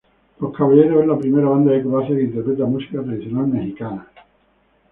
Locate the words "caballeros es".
0.57-1.07